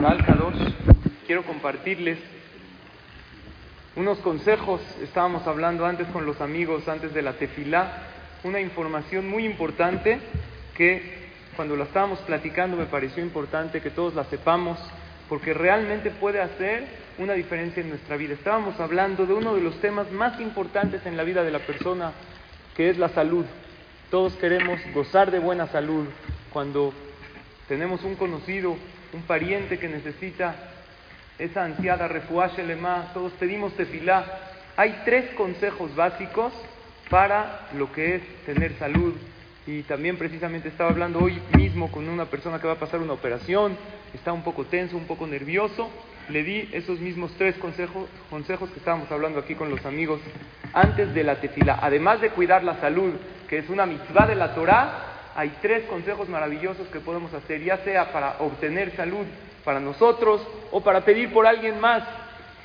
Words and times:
Tal 0.00 0.24
Kadosh, 0.24 0.72
quiero 1.26 1.42
compartirles 1.42 2.18
unos 3.96 4.18
consejos. 4.18 4.80
Estábamos 5.02 5.46
hablando 5.46 5.86
antes 5.86 6.06
con 6.08 6.26
los 6.26 6.40
amigos, 6.40 6.86
antes 6.86 7.12
de 7.14 7.22
la 7.22 7.32
tefilá, 7.32 8.04
una 8.44 8.60
información 8.60 9.28
muy 9.28 9.44
importante 9.44 10.20
que 10.76 11.30
cuando 11.56 11.76
la 11.76 11.84
estábamos 11.84 12.18
platicando 12.20 12.76
me 12.76 12.84
pareció 12.84 13.22
importante 13.22 13.80
que 13.80 13.90
todos 13.90 14.14
la 14.14 14.24
sepamos 14.24 14.78
porque 15.28 15.54
realmente 15.54 16.10
puede 16.10 16.40
hacer 16.40 16.86
una 17.18 17.32
diferencia 17.32 17.82
en 17.82 17.88
nuestra 17.88 18.16
vida. 18.16 18.34
Estábamos 18.34 18.78
hablando 18.78 19.26
de 19.26 19.32
uno 19.32 19.54
de 19.54 19.62
los 19.62 19.80
temas 19.80 20.12
más 20.12 20.38
importantes 20.40 21.04
en 21.06 21.16
la 21.16 21.24
vida 21.24 21.42
de 21.42 21.50
la 21.50 21.60
persona, 21.60 22.12
que 22.76 22.90
es 22.90 22.98
la 22.98 23.08
salud. 23.08 23.46
Todos 24.10 24.34
queremos 24.34 24.78
gozar 24.94 25.30
de 25.30 25.38
buena 25.38 25.66
salud 25.68 26.06
cuando 26.52 26.92
tenemos 27.66 28.04
un 28.04 28.14
conocido, 28.14 28.76
un 29.12 29.22
pariente 29.22 29.78
que 29.78 29.88
necesita 29.88 30.54
esa 31.38 31.64
ansiada 31.64 32.08
refuaje 32.08 32.62
lema, 32.62 33.10
todos 33.12 33.32
pedimos 33.32 33.74
tefilá. 33.74 34.24
Hay 34.76 35.02
tres 35.04 35.34
consejos 35.34 35.94
básicos 35.94 36.52
para 37.10 37.68
lo 37.74 37.92
que 37.92 38.16
es 38.16 38.22
tener 38.46 38.78
salud. 38.78 39.14
Y 39.66 39.82
también 39.82 40.16
precisamente 40.16 40.68
estaba 40.68 40.90
hablando 40.90 41.18
hoy 41.18 41.40
mismo 41.56 41.90
con 41.90 42.08
una 42.08 42.26
persona 42.26 42.60
que 42.60 42.66
va 42.66 42.74
a 42.74 42.78
pasar 42.78 43.00
una 43.00 43.12
operación, 43.12 43.76
está 44.14 44.32
un 44.32 44.42
poco 44.42 44.64
tenso, 44.64 44.96
un 44.96 45.06
poco 45.06 45.26
nervioso. 45.26 45.90
Le 46.28 46.42
di 46.42 46.68
esos 46.72 47.00
mismos 47.00 47.32
tres 47.36 47.56
consejos, 47.56 48.08
consejos 48.30 48.70
que 48.70 48.78
estábamos 48.78 49.10
hablando 49.10 49.38
aquí 49.38 49.54
con 49.54 49.70
los 49.70 49.84
amigos 49.84 50.20
antes 50.72 51.12
de 51.14 51.24
la 51.24 51.40
tefilá. 51.40 51.78
Además 51.82 52.20
de 52.20 52.30
cuidar 52.30 52.64
la 52.64 52.80
salud, 52.80 53.12
que 53.48 53.58
es 53.58 53.68
una 53.68 53.86
mitzvah 53.86 54.26
de 54.26 54.34
la 54.34 54.54
Torah, 54.54 55.15
hay 55.36 55.52
tres 55.60 55.84
consejos 55.84 56.28
maravillosos 56.30 56.88
que 56.88 57.00
podemos 57.00 57.32
hacer, 57.34 57.62
ya 57.62 57.76
sea 57.78 58.10
para 58.10 58.36
obtener 58.38 58.96
salud 58.96 59.26
para 59.64 59.80
nosotros 59.80 60.40
o 60.70 60.80
para 60.80 61.02
pedir 61.04 61.30
por 61.32 61.46
alguien 61.46 61.78
más. 61.78 62.02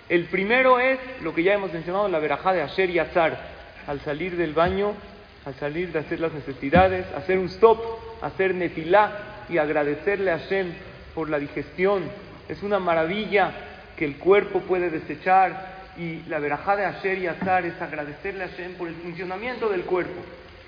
El 0.08 0.25
primero 0.25 0.80
es 0.80 0.97
lo 1.22 1.33
que 1.33 1.44
ya 1.44 1.53
hemos 1.53 1.73
mencionado, 1.73 2.08
la 2.08 2.19
verajá 2.19 2.53
de 2.53 2.61
Asher 2.61 2.89
y 2.89 2.99
Azar. 2.99 3.38
Al 3.88 3.99
salir 4.02 4.38
del 4.38 4.53
baño, 4.53 4.94
al 5.45 5.55
salir 5.55 5.92
de 5.92 5.99
hacer 5.99 6.19
las 6.19 6.31
necesidades, 6.31 7.05
hacer 7.14 7.39
un 7.39 7.47
stop, 7.47 7.80
hacer 8.22 8.55
nefilá 8.55 9.45
y 9.49 9.58
agradecerle 9.58 10.31
a 10.31 10.39
Hashem 10.39 10.72
por 11.14 11.30
la 11.30 11.39
digestión. 11.39 12.03
Es 12.47 12.64
una 12.64 12.80
maravilla 12.80 13.52
que 13.97 14.05
el 14.05 14.17
cuerpo 14.17 14.61
puede 14.61 14.89
desechar 14.89 15.81
y 15.97 16.22
la 16.30 16.39
verajá 16.39 16.77
de 16.77 16.86
Asher 16.86 17.17
y 17.17 17.27
Azar 17.27 17.66
es 17.66 17.81
agradecerle 17.81 18.45
a 18.45 18.47
Hashem 18.47 18.75
por 18.75 18.88
el 18.88 18.95
funcionamiento 18.95 19.67
del 19.67 19.81
cuerpo. 19.81 20.22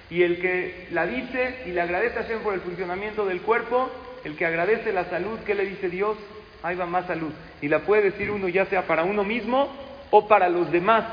Y 0.10 0.24
el 0.24 0.40
que 0.40 0.88
la 0.92 1.06
dice 1.06 1.64
y 1.66 1.72
le 1.72 1.82
agradece 1.82 2.20
a 2.20 2.24
Hashem 2.24 2.42
por 2.42 2.54
el 2.54 2.62
funcionamiento 2.62 3.26
del 3.26 3.42
cuerpo, 3.42 3.90
el 4.24 4.36
que 4.36 4.46
agradece 4.46 4.94
la 4.94 5.06
salud, 5.06 5.40
¿qué 5.46 5.56
le 5.56 5.66
dice 5.66 5.90
Dios? 5.90 6.18
Ahí 6.62 6.76
va 6.76 6.86
más 6.86 7.08
salud. 7.08 7.32
Y 7.62 7.68
la 7.68 7.80
puede 7.80 8.04
decir 8.04 8.32
uno 8.32 8.48
ya 8.48 8.66
sea 8.66 8.88
para 8.88 9.04
uno 9.04 9.24
mismo 9.24 9.70
o 10.12 10.28
para 10.28 10.50
los 10.50 10.72
demás. 10.72 11.04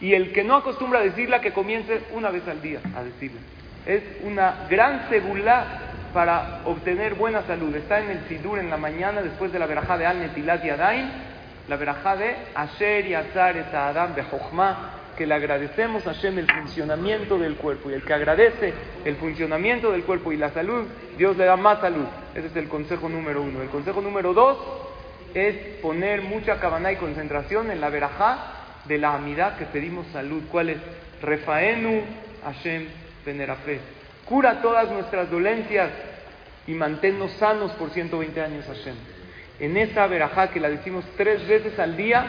Y 0.00 0.14
el 0.14 0.32
que 0.32 0.44
no 0.44 0.56
acostumbra 0.56 1.00
a 1.00 1.02
decirla, 1.02 1.40
que 1.40 1.52
comience 1.52 2.02
una 2.12 2.30
vez 2.30 2.46
al 2.48 2.60
día 2.62 2.80
a 2.94 3.02
decirla. 3.02 3.40
Es 3.86 4.02
una 4.22 4.66
gran 4.68 5.08
seguridad 5.08 5.64
para 6.12 6.60
obtener 6.64 7.14
buena 7.14 7.42
salud. 7.42 7.74
Está 7.74 8.00
en 8.00 8.10
el 8.10 8.28
Sidur 8.28 8.58
en 8.58 8.70
la 8.70 8.76
mañana, 8.76 9.22
después 9.22 9.52
de 9.52 9.58
la 9.58 9.66
verajá 9.66 9.98
de 9.98 10.06
Al 10.06 10.20
Netilat 10.20 10.64
y 10.64 10.70
Adain, 10.70 11.10
la 11.68 11.76
verajá 11.76 12.16
de 12.16 12.36
Asher 12.54 13.06
y 13.06 13.14
Azar 13.14 13.56
Adam 13.74 14.14
Bejochma, 14.14 14.92
que 15.16 15.26
le 15.26 15.34
agradecemos 15.34 16.06
a 16.06 16.14
Hashem 16.14 16.38
el 16.38 16.50
funcionamiento 16.50 17.38
del 17.38 17.56
cuerpo. 17.56 17.90
Y 17.90 17.94
el 17.94 18.02
que 18.02 18.14
agradece 18.14 18.72
el 19.04 19.16
funcionamiento 19.16 19.90
del 19.92 20.04
cuerpo 20.04 20.32
y 20.32 20.36
la 20.36 20.50
salud, 20.50 20.84
Dios 21.16 21.36
le 21.36 21.44
da 21.44 21.56
más 21.56 21.80
salud. 21.80 22.06
Ese 22.34 22.48
es 22.48 22.56
el 22.56 22.68
consejo 22.68 23.08
número 23.08 23.42
uno. 23.42 23.62
El 23.62 23.68
consejo 23.68 24.00
número 24.00 24.34
dos 24.34 24.58
es 25.34 25.54
poner 25.82 26.22
mucha 26.22 26.60
cabana 26.60 26.92
y 26.92 26.96
concentración 26.96 27.70
en 27.70 27.80
la 27.80 27.90
verajá 27.90 28.38
de 28.84 28.98
la 28.98 29.14
amidad 29.14 29.58
que 29.58 29.66
pedimos 29.66 30.06
salud. 30.12 30.42
¿Cuál 30.50 30.70
es? 30.70 30.78
Refaenu 31.22 32.02
Hashem 32.44 32.86
Venerafe. 33.24 33.80
Cura 34.24 34.60
todas 34.60 34.90
nuestras 34.90 35.30
dolencias 35.30 35.90
y 36.66 36.72
manténnos 36.72 37.32
sanos 37.32 37.72
por 37.72 37.90
120 37.90 38.40
años 38.40 38.66
Hashem. 38.66 38.96
En 39.60 39.76
esa 39.76 40.06
verajá 40.06 40.50
que 40.50 40.60
la 40.60 40.68
decimos 40.68 41.04
tres 41.16 41.46
veces 41.46 41.78
al 41.78 41.96
día, 41.96 42.26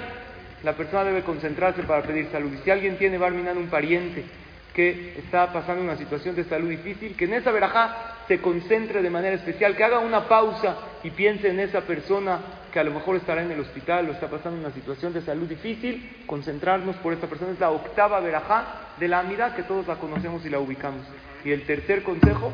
la 0.63 0.73
persona 0.73 1.03
debe 1.03 1.23
concentrarse 1.23 1.83
para 1.83 2.03
pedir 2.03 2.27
salud. 2.31 2.51
Y 2.53 2.57
si 2.63 2.71
alguien 2.71 2.97
tiene 2.97 3.17
Barminan 3.17 3.57
un 3.57 3.67
pariente 3.67 4.25
que 4.73 5.15
está 5.17 5.51
pasando 5.51 5.83
una 5.83 5.97
situación 5.97 6.35
de 6.35 6.43
salud 6.43 6.69
difícil, 6.69 7.15
que 7.15 7.25
en 7.25 7.33
esa 7.33 7.51
verajá 7.51 8.17
se 8.27 8.39
concentre 8.39 9.01
de 9.01 9.09
manera 9.09 9.35
especial, 9.35 9.75
que 9.75 9.83
haga 9.83 9.99
una 9.99 10.27
pausa 10.27 10.77
y 11.03 11.09
piense 11.09 11.49
en 11.49 11.59
esa 11.59 11.81
persona 11.81 12.39
que 12.71 12.79
a 12.79 12.83
lo 12.83 12.91
mejor 12.91 13.15
estará 13.15 13.41
en 13.41 13.51
el 13.51 13.59
hospital 13.59 14.07
o 14.07 14.11
está 14.11 14.29
pasando 14.29 14.59
una 14.59 14.71
situación 14.71 15.13
de 15.13 15.21
salud 15.21 15.47
difícil, 15.47 16.23
concentrarnos 16.27 16.95
por 16.97 17.13
esta 17.13 17.27
persona. 17.27 17.53
Es 17.53 17.59
la 17.59 17.71
octava 17.71 18.19
verajá 18.19 18.65
de 18.99 19.07
la 19.07 19.19
amidad 19.19 19.55
que 19.55 19.63
todos 19.63 19.87
la 19.87 19.95
conocemos 19.95 20.45
y 20.45 20.49
la 20.49 20.59
ubicamos. 20.59 21.05
Y 21.43 21.51
el 21.51 21.65
tercer 21.65 22.03
consejo 22.03 22.51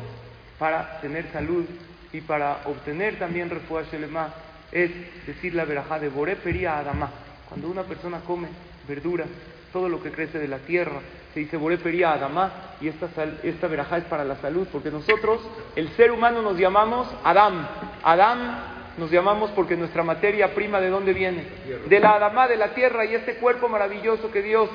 para 0.58 1.00
tener 1.00 1.30
salud 1.32 1.66
y 2.12 2.20
para 2.20 2.58
obtener 2.64 3.18
también 3.18 3.50
refuerzo 3.50 3.96
es 4.72 4.90
decir 5.26 5.54
la 5.54 5.64
verajá 5.64 5.98
de 5.98 6.08
Boré 6.08 6.36
Pería 6.36 6.78
Adamá. 6.78 7.10
Cuando 7.48 7.68
una 7.68 7.82
persona 7.82 8.20
come 8.26 8.48
verduras, 8.88 9.28
todo 9.72 9.88
lo 9.88 10.02
que 10.02 10.12
crece 10.12 10.38
de 10.38 10.48
la 10.48 10.58
tierra, 10.58 11.00
se 11.32 11.40
dice 11.40 11.56
Boré 11.56 11.78
Pería 11.78 12.12
Adamá 12.12 12.76
y 12.80 12.88
esta, 12.88 13.08
esta 13.42 13.66
verajá 13.66 13.98
es 13.98 14.04
para 14.04 14.24
la 14.24 14.36
salud, 14.36 14.68
porque 14.70 14.90
nosotros, 14.90 15.40
el 15.74 15.88
ser 15.96 16.12
humano, 16.12 16.42
nos 16.42 16.56
llamamos 16.56 17.08
Adam. 17.24 17.66
Adam 18.02 18.58
nos 18.96 19.10
llamamos 19.10 19.50
porque 19.50 19.76
nuestra 19.76 20.04
materia 20.04 20.54
prima 20.54 20.80
de 20.80 20.88
dónde 20.88 21.12
viene? 21.12 21.44
De 21.88 22.00
la 22.00 22.14
Adamá, 22.14 22.46
de 22.46 22.56
la 22.56 22.74
tierra, 22.74 23.04
y 23.04 23.14
este 23.14 23.34
cuerpo 23.36 23.68
maravilloso 23.68 24.30
que 24.30 24.42
Dios 24.42 24.70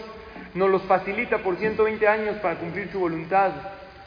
nos 0.54 0.70
los 0.70 0.82
facilita 0.84 1.38
por 1.40 1.56
120 1.56 2.08
años 2.08 2.38
para 2.38 2.56
cumplir 2.56 2.92
su 2.92 3.00
voluntad, 3.00 3.52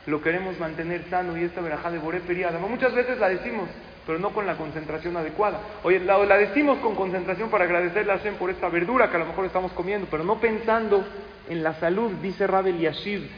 lo 0.07 0.21
queremos 0.21 0.59
mantener 0.59 1.05
sano 1.09 1.37
y 1.39 1.45
esta 1.45 1.61
verajá 1.61 1.91
de 1.91 1.99
Boré 1.99 2.21
Pería 2.21 2.49
Adamá, 2.49 2.67
muchas 2.67 2.93
veces 2.95 3.19
la 3.19 3.29
decimos, 3.29 3.69
pero 4.07 4.19
no 4.19 4.31
con 4.31 4.47
la 4.47 4.57
concentración 4.57 5.17
adecuada. 5.17 5.61
Oye, 5.83 6.01
la, 6.01 6.19
decimos 6.37 6.79
con 6.79 6.95
concentración 6.95 7.51
para 7.51 7.65
agradecerle 7.65 8.13
a 8.13 8.19
Hashem 8.19 8.35
por 8.35 8.51
esta 8.51 8.69
verdura 8.69 9.11
que 9.11 9.17
a 9.17 9.21
lo 9.21 9.27
mejor 9.27 9.45
estamos 9.45 9.73
comiendo, 9.73 10.09
pero 10.11 10.25
no 10.25 10.41
pensando 10.41 11.05
en 11.49 11.63
la 11.63 11.75
salud, 11.75 12.13
dice 12.23 12.47
Rabel 12.47 12.79
Yashir, 12.79 13.29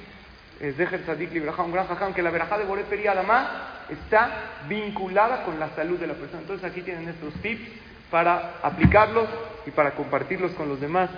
Zeher 0.59 1.33
Libraja, 1.33 1.63
un 1.63 1.73
gran 1.73 1.87
jajam, 1.87 2.15
que 2.15 2.23
la 2.23 2.31
verajá 2.31 2.59
de 2.59 2.65
Boré 2.65 2.85
Perí 2.85 3.07
Adamá 3.07 3.85
está 3.91 4.31
vinculada 4.69 5.45
con 5.45 5.59
la 5.59 5.69
salud 5.71 5.99
de 5.99 6.07
la 6.07 6.15
persona. 6.15 6.43
Entonces 6.43 6.71
aquí 6.71 6.83
tienen 6.83 7.09
estos 7.09 7.35
tips 7.43 7.69
para 8.11 8.55
aplicarlos 8.63 9.29
y 9.67 9.71
para 9.71 9.93
compartirlos 9.93 10.53
con 10.53 10.69
los 10.69 10.81
demás. 10.81 11.11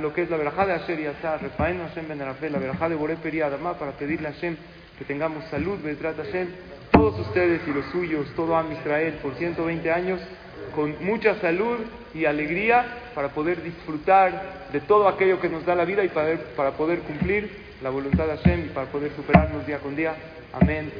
Lo 0.00 0.12
que 0.12 0.22
es 0.22 0.30
la 0.30 0.36
verajá 0.36 0.66
de 0.66 0.74
Asher 0.74 1.00
y 1.00 1.06
Refaen 1.06 1.80
Hashem 1.80 2.06
Ben 2.06 2.18
la 2.18 2.58
verajá 2.58 2.88
de 2.88 2.94
Boré 2.94 3.16
Perí 3.16 3.40
Adamá, 3.40 3.74
para 3.74 3.92
pedirle 3.92 4.28
a 4.28 4.32
Hashem 4.32 4.56
que 4.98 5.04
tengamos 5.04 5.44
salud, 5.46 5.80
Bedrat 5.82 6.16
Hashem, 6.16 6.48
todos 6.92 7.18
ustedes 7.18 7.60
y 7.66 7.72
los 7.72 7.86
suyos, 7.86 8.26
todo 8.36 8.56
Am 8.56 8.70
Israel, 8.72 9.14
por 9.22 9.34
120 9.34 9.90
años, 9.90 10.20
con 10.74 10.94
mucha 11.04 11.34
salud 11.40 11.78
y 12.14 12.24
alegría 12.24 12.84
para 13.14 13.28
poder 13.28 13.62
disfrutar 13.62 14.68
de 14.72 14.80
todo 14.80 15.08
aquello 15.08 15.40
que 15.40 15.48
nos 15.48 15.64
da 15.66 15.74
la 15.74 15.84
vida 15.84 16.04
y 16.04 16.08
para, 16.08 16.36
para 16.56 16.72
poder 16.72 17.00
cumplir 17.00 17.50
la 17.82 17.90
voluntad 17.90 18.26
de 18.26 18.36
Hashem 18.36 18.66
y 18.66 18.68
para 18.68 18.86
poder 18.86 19.12
superarnos 19.16 19.66
día 19.66 19.78
con 19.78 19.96
día. 19.96 20.14
Amén. 20.52 20.90